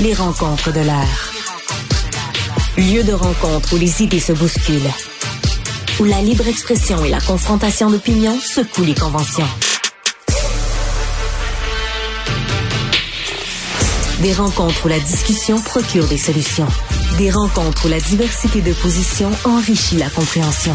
[0.00, 1.32] Les rencontres de l'air.
[2.78, 4.92] Lieu de rencontre où les idées se bousculent.
[6.00, 9.48] Où la libre expression et la confrontation d'opinions secouent les conventions.
[14.22, 16.66] Des rencontres où la discussion procure des solutions.
[17.18, 20.74] Des rencontres où la diversité de positions enrichit la compréhension.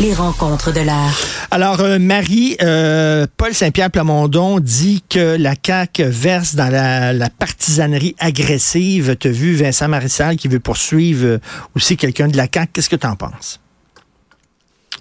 [0.00, 1.16] Les rencontres de l'art.
[1.52, 8.16] Alors, euh, Marie, euh, Paul Saint-Pierre Plamondon dit que la CAQ verse dans la, partisanerie
[8.18, 9.16] agressive.
[9.16, 11.38] Tu as vu Vincent Marissal qui veut poursuivre euh,
[11.76, 12.72] aussi quelqu'un de la CAQ.
[12.72, 13.61] Qu'est-ce que tu en penses?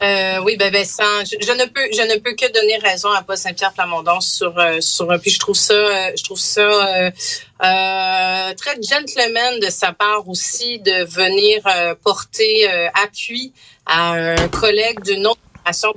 [0.01, 3.37] Euh, oui, ben Vincent, je, ne peux je ne peux que donner raison à Paul
[3.37, 7.11] Saint-Pierre Plamondon sur euh, sur puis je trouve ça euh, je trouve ça euh,
[8.55, 11.61] très gentleman de sa part aussi de venir
[12.03, 13.53] porter appui
[13.85, 15.39] à un collègue d'une autre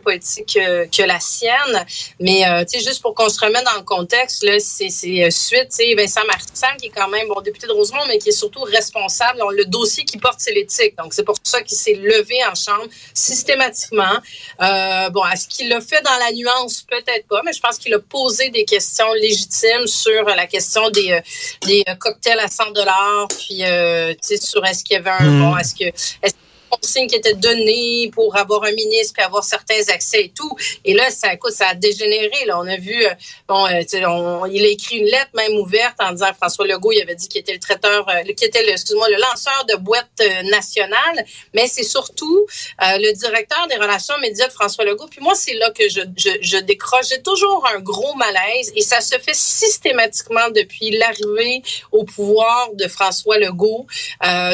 [0.02, 1.86] politique que, la sienne.
[2.20, 5.30] Mais euh, tu sais, juste pour qu'on se remette dans le contexte, là, c'est euh,
[5.30, 8.62] suite, Vincent Martin, qui est quand même bon député de Rosemont, mais qui est surtout
[8.62, 9.41] responsable.
[9.52, 10.97] le dossier qui porte, c'est l'éthique.
[10.97, 14.19] Donc, c'est pour ça qu'il s'est levé en chambre systématiquement.
[14.62, 16.83] Euh, bon, est-ce qu'il l'a fait dans la nuance?
[16.83, 21.20] Peut-être pas, mais je pense qu'il a posé des questions légitimes sur la question des,
[21.62, 25.41] des cocktails à 100 dollars, puis tu sais, sur est-ce qu'il y avait un hmm.
[25.41, 26.44] bon, est-ce que est
[26.80, 30.56] consignes qui étaient données pour avoir un ministre puis avoir certains accès et tout.
[30.84, 32.44] Et là, ça, écoute, ça a dégénéré.
[32.47, 33.11] Là, on a vu, euh,
[33.48, 37.14] bon, euh, il a écrit une lettre même ouverte en disant François Legault, il avait
[37.14, 41.25] dit qu'il était le traiteur, euh, qui était, excuse-moi, le lanceur de boîtes nationales.
[41.55, 42.47] Mais c'est surtout
[42.81, 45.06] le directeur des relations médias de François Legault.
[45.09, 47.09] Puis moi, c'est là que je décroche.
[47.11, 52.88] J'ai toujours un gros malaise et ça se fait systématiquement depuis l'arrivée au pouvoir de
[52.88, 53.86] François Legault.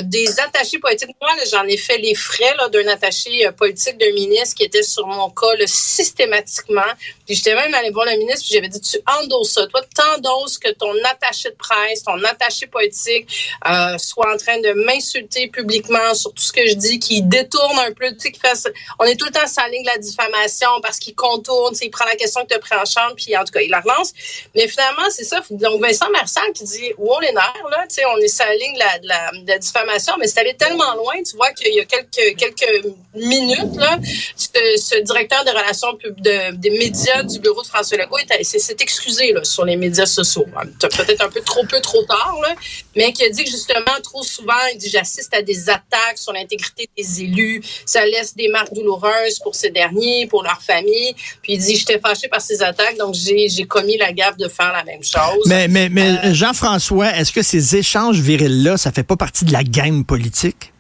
[0.02, 1.10] des attachés politiques.
[1.20, 5.06] Moi, j'en ai fait les frais d'un attaché euh, politique d'un ministre qui était sur
[5.06, 6.80] mon cas systématiquement.
[7.26, 9.66] Puis j'étais même allée voir le ministre, puis j'avais dit, tu endosses ça.
[9.66, 14.72] Toi, t'endosses que ton attaché de presse, ton attaché politique euh, soit en train de
[14.84, 18.40] m'insulter publiquement sur tout ce que je dis, qui détourne un peu, tu sais, qui
[18.40, 18.50] fait...
[18.98, 21.90] On est tout le temps sur la ligne de la diffamation parce qu'il contourne, il
[21.90, 24.12] prend la question que tu pris en chambre, puis en tout cas, il la relance.
[24.54, 25.40] Mais finalement, c'est ça.
[25.50, 28.54] Donc, Vincent Marsan qui dit, où les nerfs, là, tu sais, on est sur la
[28.54, 29.08] ligne de
[29.48, 33.98] la, diffamation, mais c'est allé tellement loin, tu vois, qu'il y a quelques minutes, là,
[34.36, 39.44] ce, directeur des relations de, des médias du bureau de François Legault s'est excusé là,
[39.44, 40.46] sur les médias sociaux.
[40.80, 42.54] Peut-être un peu trop peu, trop tard, là,
[42.96, 46.32] mais qui a dit que justement, trop souvent, il dit j'assiste à des attaques sur
[46.32, 47.62] l'intégrité des élus.
[47.84, 51.14] Ça laisse des marques douloureuses pour ces derniers, pour leur famille.
[51.42, 54.72] Puis il dit j'étais fâché par ces attaques, donc j'ai commis la gaffe de faire
[54.72, 55.44] la même chose.
[55.46, 59.52] Mais, mais, mais euh, Jean-François, est-ce que ces échanges virils-là, ça fait pas partie de
[59.52, 60.72] la game politique?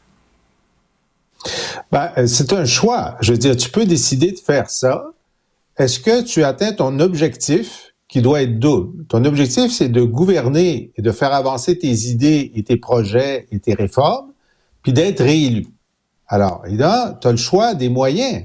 [1.90, 3.16] Ben, euh, c'est un choix.
[3.20, 5.04] Je veux dire, tu peux décider de faire ça.
[5.78, 9.06] Est-ce que tu atteins ton objectif qui doit être double?
[9.06, 13.58] Ton objectif, c'est de gouverner et de faire avancer tes idées et tes projets et
[13.58, 14.32] tes réformes,
[14.82, 15.68] puis d'être réélu.
[16.28, 18.44] Alors, évidemment, tu as le choix des moyens.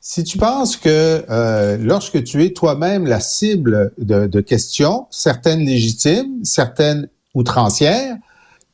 [0.00, 6.42] Si tu penses que euh, lorsque tu es toi-même la cible de questions, certaines légitimes,
[6.42, 8.16] certaines outrancières,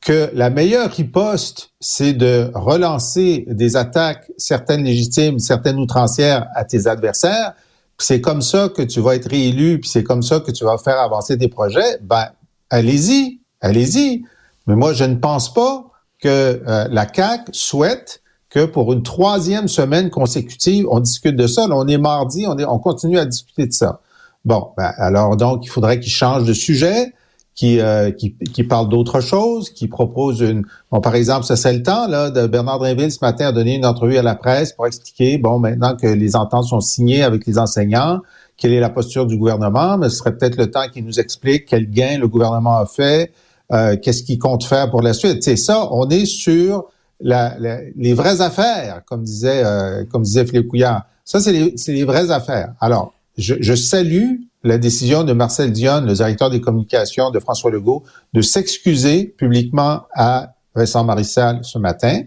[0.06, 6.86] que la meilleure riposte, c'est de relancer des attaques, certaines légitimes, certaines outrancières, à tes
[6.86, 7.54] adversaires.
[7.98, 10.78] C'est comme ça que tu vas être réélu, puis c'est comme ça que tu vas
[10.78, 11.98] faire avancer tes projets.
[12.02, 12.28] Ben,
[12.70, 14.22] allez-y, allez-y.
[14.68, 15.86] Mais moi, je ne pense pas
[16.20, 16.28] que
[16.64, 21.66] euh, la CAC souhaite que pour une troisième semaine consécutive, on discute de ça.
[21.66, 24.00] Là, on est mardi, on, est, on continue à discuter de ça.
[24.44, 27.12] Bon, ben, alors donc, il faudrait qu'il change de sujet
[27.56, 30.64] qui, euh, qui, qui, parle d'autre chose, qui propose une...
[30.92, 33.76] Bon, par exemple, ça c'est le temps là, de Bernard Drinville ce matin a donné
[33.76, 37.46] une entrevue à la presse pour expliquer, bon, maintenant que les ententes sont signées avec
[37.46, 38.20] les enseignants,
[38.58, 41.64] quelle est la posture du gouvernement, mais ce serait peut-être le temps qu'il nous explique
[41.64, 43.32] quel gain le gouvernement a fait,
[43.72, 45.42] euh, qu'est-ce qu'il compte faire pour la suite.
[45.42, 46.84] C'est ça, on est sur
[47.20, 47.56] la,
[47.96, 51.06] les vraies affaires, comme disait, euh, comme disait Philippe Couillard.
[51.24, 52.74] Ça, c'est les, les vraies affaires.
[52.80, 54.34] Alors, je, je salue
[54.66, 60.02] la décision de Marcel Dion, le directeur des communications de François Legault, de s'excuser publiquement
[60.14, 62.22] à Vincent Marissal ce matin.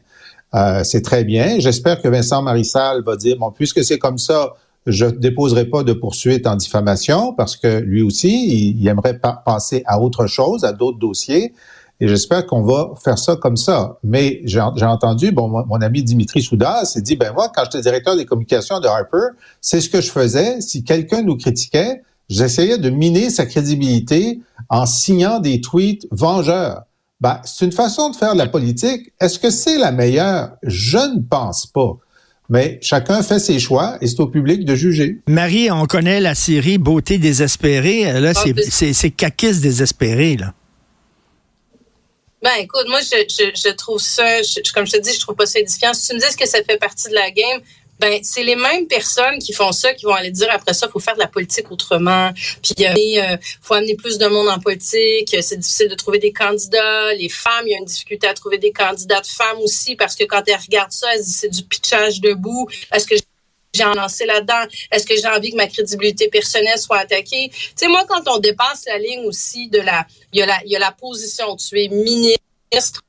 [0.55, 1.59] Euh, c'est très bien.
[1.59, 4.53] J'espère que Vincent Marissal va dire, bon, puisque c'est comme ça,
[4.87, 9.83] je ne déposerai pas de poursuite en diffamation parce que lui aussi, il, aimerait passer
[9.85, 11.53] à autre chose, à d'autres dossiers.
[12.01, 13.97] Et j'espère qu'on va faire ça comme ça.
[14.03, 18.15] Mais j'ai entendu, bon, mon, ami Dimitri Souda s'est dit, ben moi, quand j'étais directeur
[18.15, 20.61] des communications de Harper, c'est ce que je faisais.
[20.61, 24.39] Si quelqu'un nous critiquait, J'essayais de miner sa crédibilité
[24.69, 26.83] en signant des tweets vengeurs.
[27.21, 29.11] Ben, c'est une façon de faire de la politique.
[29.19, 30.51] Est-ce que c'est la meilleure?
[30.63, 31.97] Je ne pense pas.
[32.49, 35.19] Mais chacun fait ses choix et c'est au public de juger.
[35.27, 38.19] Marie, on connaît la série Beauté désespérée.
[38.19, 39.13] Là, c'est, c'est, c'est
[39.61, 40.53] désespéré, là.
[42.41, 45.35] Ben écoute, moi je, je, je trouve ça, je, comme je te dis, je trouve
[45.35, 45.93] pas ça édifiant.
[45.93, 47.61] Si tu me dis que ça fait partie de la game,
[47.99, 50.99] ben c'est les mêmes personnes qui font ça qui vont aller dire après ça faut
[50.99, 52.31] faire de la politique autrement
[52.61, 56.33] puis euh, euh faut amener plus de monde en politique c'est difficile de trouver des
[56.33, 59.95] candidats les femmes il y a une difficulté à trouver des candidats de femmes aussi
[59.95, 63.83] parce que quand elles regardent ça elles disent c'est du pitchage debout est-ce que j'ai
[63.83, 64.65] lancé là-dedans?
[64.91, 67.49] Est-ce que j'ai envie que ma crédibilité personnelle soit attaquée?
[67.49, 70.59] Tu sais, moi, quand on dépasse la ligne aussi de la, il y a la,
[70.65, 71.55] il y a la position.
[71.55, 73.01] Tu es ministre,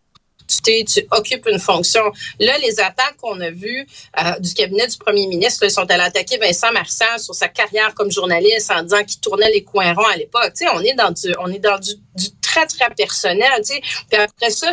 [0.62, 2.02] tu, occupes une fonction.
[2.38, 3.86] Là, les attaques qu'on a vues
[4.18, 8.10] euh, du cabinet du premier ministre, sont allés attaquer Vincent Marsan sur sa carrière comme
[8.10, 10.52] journaliste en disant qu'il tournait les coins ronds à l'époque.
[10.56, 11.94] Tu sais, on est dans du, on est dans du
[12.40, 13.80] très, très personnel, tu sais.
[14.10, 14.70] Puis après ça,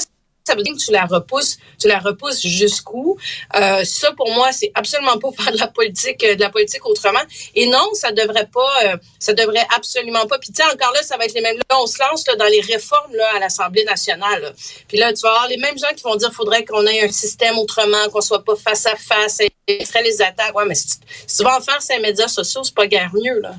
[0.47, 3.17] ça veut dire que tu la repousses, tu la repousses jusqu'où?
[3.55, 6.85] Euh, ça, pour moi, c'est absolument pas faire de la politique, euh, de la politique
[6.85, 7.19] autrement.
[7.53, 10.39] Et non, ça devrait pas, euh, ça devrait absolument pas.
[10.39, 11.57] Puis tu sais, encore là, ça va être les mêmes.
[11.57, 14.53] Là, on se lance là, dans les réformes là, à l'Assemblée nationale.
[14.87, 17.11] Puis là, tu vas avoir les mêmes gens qui vont dire, faudrait qu'on ait un
[17.11, 20.55] système autrement, qu'on soit pas face à face, et ferait les attaques.
[20.55, 20.95] Ouais, mais si tu,
[21.27, 23.55] si tu vas en faire ces médias sociaux, c'est pas guère mieux là.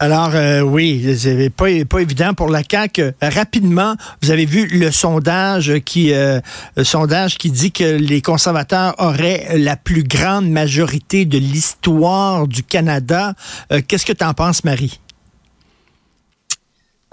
[0.00, 3.12] Alors euh, oui, c'est pas pas évident pour la CAQ.
[3.22, 6.40] rapidement, vous avez vu le sondage qui euh,
[6.82, 13.34] sondage qui dit que les conservateurs auraient la plus grande majorité de l'histoire du Canada.
[13.70, 14.98] Euh, Qu'est-ce que tu en penses, Marie?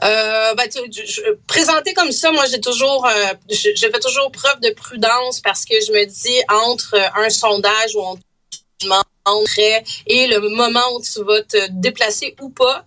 [0.02, 3.08] Ben, tu, présenté comme ça, moi, j'ai toujours,
[3.50, 7.96] je, je, fais toujours preuve de prudence parce que je me dis entre un sondage
[7.96, 8.18] où on
[10.08, 12.84] et le moment où tu vas te déplacer ou pas,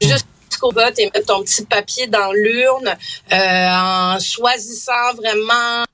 [0.00, 2.96] jusqu'au vote et mettre ton petit papier dans l'urne
[3.32, 5.84] euh, en choisissant vraiment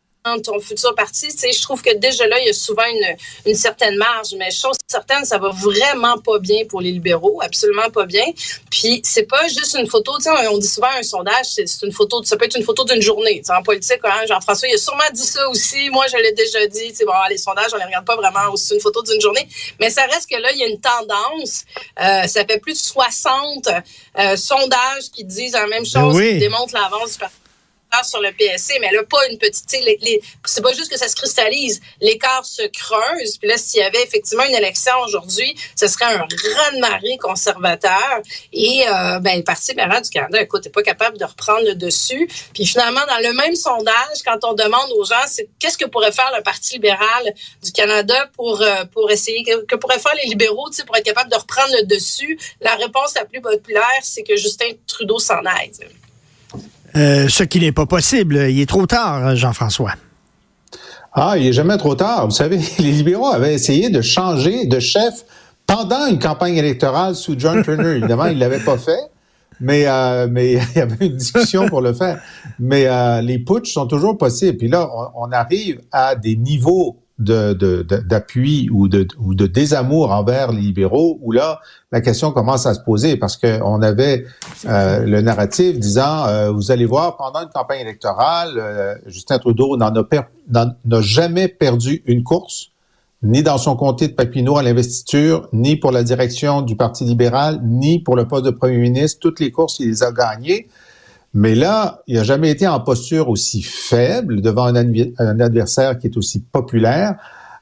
[0.45, 3.17] ton futur parti, tu sais, je trouve que déjà là, il y a souvent une,
[3.45, 7.91] une certaine marge, mais chose certaine, ça va vraiment pas bien pour les libéraux, absolument
[7.91, 8.25] pas bien.
[8.71, 11.93] Puis c'est pas juste une photo, tu sais, on dit souvent un sondage, c'est une
[11.93, 13.43] photo, ça peut être une photo d'une journée.
[13.49, 15.91] en politique, hein, Jean-François, il a sûrement dit ça aussi.
[15.91, 16.93] Moi, je l'ai déjà dit.
[16.93, 19.49] Tu bon, les sondages, on les regarde pas vraiment aussi une photo d'une journée,
[19.81, 21.65] mais ça reste que là, il y a une tendance.
[22.01, 23.69] Euh, ça fait plus de 60
[24.19, 27.42] euh, sondages qui disent la même chose, qui démontrent l'avance du parti
[28.03, 29.71] sur le PSC, mais là, pas une petite.
[29.73, 33.39] Les, les, c'est pas juste que ça se cristallise, l'écart se creuse.
[33.39, 38.23] Puis là, s'il y avait effectivement une élection aujourd'hui, ce serait un raz-de-marée conservateur.
[38.53, 41.75] Et euh, ben, le Parti libéral du Canada, écoute, n'est pas capable de reprendre le
[41.75, 42.29] dessus.
[42.55, 46.12] Puis finalement, dans le même sondage, quand on demande aux gens, c'est qu'est-ce que pourrait
[46.12, 50.31] faire le Parti libéral du Canada pour euh, pour essayer que, que pourraient faire les
[50.31, 52.39] libéraux, pour être capable de reprendre le dessus?
[52.61, 55.89] La réponse la plus populaire, c'est que Justin Trudeau s'en aide.
[56.97, 58.37] Euh, ce qui n'est pas possible.
[58.50, 59.94] Il est trop tard, Jean-François.
[61.15, 62.27] Ah, il est jamais trop tard.
[62.27, 65.25] Vous savez, les libéraux avaient essayé de changer de chef
[65.67, 67.97] pendant une campagne électorale sous John Turner.
[67.97, 69.00] Évidemment, il l'avait pas fait,
[69.61, 72.21] mais euh, mais il y avait une discussion pour le faire.
[72.59, 74.59] Mais euh, les putsch sont toujours possibles.
[74.59, 80.53] Puis là, on arrive à des niveaux d'appui de, ou, de, ou de désamour envers
[80.53, 81.61] les libéraux, où là,
[81.93, 84.25] la question commence à se poser parce qu'on avait
[84.67, 89.76] euh, le narratif disant, euh, vous allez voir, pendant une campagne électorale, euh, Justin Trudeau
[89.76, 89.93] n'a
[91.00, 92.70] jamais perdu une course,
[93.23, 97.61] ni dans son comté de Papineau à l'investiture, ni pour la direction du Parti libéral,
[97.62, 99.20] ni pour le poste de premier ministre.
[99.20, 100.69] Toutes les courses, il les a gagnées.
[101.34, 106.17] Mais là, il n'a jamais été en posture aussi faible devant un, adversaire qui est
[106.17, 107.17] aussi populaire.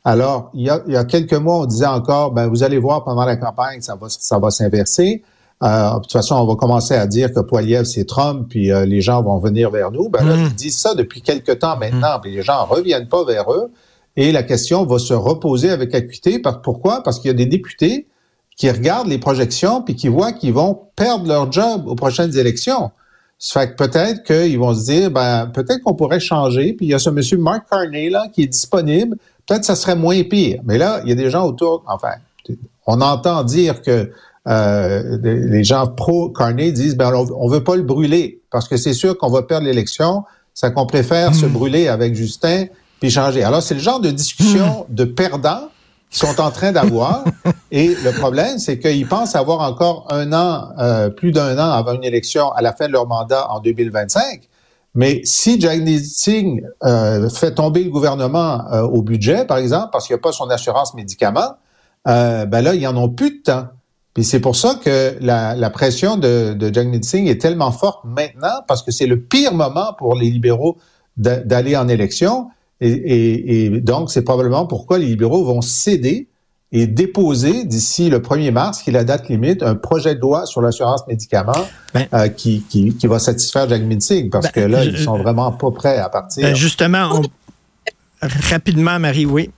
[0.04, 2.78] Alors, il y, a, il y, a, quelques mois, on disait encore, ben vous allez
[2.78, 5.22] voir pendant la campagne, ça va, ça va s'inverser.
[5.62, 8.86] Euh, de toute façon, on va commencer à dire que Poiliev, c'est Trump, puis euh,
[8.86, 10.08] les gens vont venir vers nous.
[10.08, 10.44] Ben là, mmh.
[10.46, 12.20] ils disent ça depuis quelques temps maintenant, mmh.
[12.22, 13.70] puis les gens reviennent pas vers eux.
[14.16, 16.42] Et la question va se reposer avec acuité.
[16.62, 17.02] Pourquoi?
[17.02, 18.08] Parce qu'il y a des députés
[18.56, 22.90] qui regardent les projections puis qui voient qu'ils vont perdre leur job aux prochaines élections.
[23.42, 26.74] Ça fait que peut-être qu'ils vont se dire, ben, peut-être qu'on pourrait changer.
[26.74, 29.16] Puis il y a ce monsieur Mark Carney, là, qui est disponible.
[29.46, 30.60] Peut-être que ça serait moins pire.
[30.64, 32.12] Mais là, il y a des gens autour, enfin,
[32.86, 34.10] on entend dire que
[34.46, 39.16] euh, les gens pro-Carney disent, ben, on, veut pas le brûler parce que c'est sûr
[39.16, 40.24] qu'on va perdre l'élection.
[40.52, 41.52] Ça qu'on préfère se hmm.
[41.52, 42.66] brûler avec Justin
[43.00, 43.42] puis changer.
[43.42, 44.94] Alors, c'est le genre de discussion hmm.
[44.94, 45.70] de perdants
[46.10, 47.24] sont en train d'avoir.
[47.70, 51.94] Et le problème, c'est qu'ils pensent avoir encore un an, euh, plus d'un an avant
[51.94, 54.48] une élection à la fin de leur mandat en 2025.
[54.94, 60.06] Mais si Jack Singh euh, fait tomber le gouvernement euh, au budget, par exemple, parce
[60.06, 61.54] qu'il n'y a pas son assurance médicaments,
[62.08, 63.68] euh, ben là, ils en ont plus de temps.
[64.14, 68.04] Puis c'est pour ça que la, la pression de, de Jagmeet Singh est tellement forte
[68.04, 70.76] maintenant, parce que c'est le pire moment pour les libéraux
[71.16, 72.48] d'aller en élection.
[72.80, 76.28] Et, et, et donc, c'est probablement pourquoi les libéraux vont céder
[76.72, 80.46] et déposer d'ici le 1er mars, qui est la date limite, un projet de loi
[80.46, 84.60] sur l'assurance médicaments ben, euh, qui, qui, qui, va satisfaire Jack Minsig, parce ben, que
[84.60, 86.44] là, ils sont vraiment pas prêts à partir.
[86.44, 87.22] Ben, justement,
[88.22, 89.50] rapidement, Marie, oui.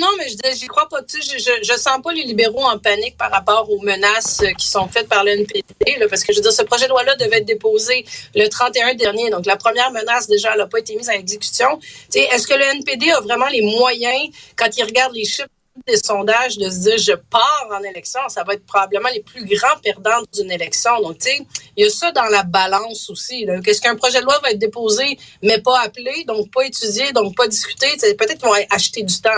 [0.00, 1.00] Non, mais je j'y crois pas.
[1.08, 4.66] Je, je, je sens pas les libéraux en panique par rapport aux menaces euh, qui
[4.68, 5.64] sont faites par l'NPD,
[6.08, 9.30] parce que je veux dire, ce projet de loi-là devait être déposé le 31 dernier.
[9.30, 11.80] Donc, la première menace, déjà, elle n'a pas été mise en exécution.
[12.14, 15.48] Est-ce que le NPD a vraiment les moyens, quand il regarde les chiffres
[15.86, 19.44] des sondages de se dire je pars en élection, ça va être probablement les plus
[19.44, 21.00] grands perdants d'une élection.
[21.02, 23.46] Donc, tu sais, il y a ça dans la balance aussi.
[23.64, 27.36] Qu'est-ce qu'un projet de loi va être déposé, mais pas appelé, donc pas étudié, donc
[27.36, 27.86] pas discuté?
[28.16, 29.30] Peut-être qu'ils vont acheter du temps.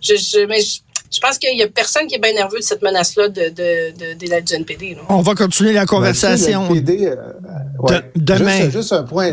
[0.00, 2.82] Je, je, mais je, pense qu'il y a personne qui est bien nerveux de cette
[2.82, 4.98] menace-là de, de, de, du NPD.
[5.08, 6.66] On va continuer la conversation.
[6.66, 8.70] NPD, euh, demain.
[8.70, 9.32] Juste, un point.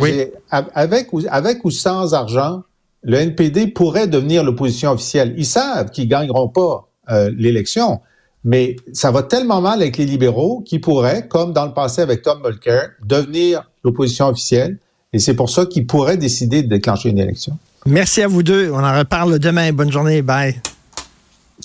[0.50, 2.63] Avec, avec ou sans argent,
[3.03, 5.33] le NPD pourrait devenir l'opposition officielle.
[5.38, 8.01] Ils savent qu'ils gagneront pas euh, l'élection,
[8.43, 12.22] mais ça va tellement mal avec les libéraux qu'ils pourraient, comme dans le passé avec
[12.22, 14.77] Tom Mulcair, devenir l'opposition officielle.
[15.12, 17.57] Et c'est pour ça qu'ils pourraient décider de déclencher une élection.
[17.86, 18.72] Merci à vous deux.
[18.72, 19.72] On en reparle demain.
[19.74, 20.22] Bonne journée.
[20.22, 20.62] Bye.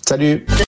[0.06, 0.44] Salut.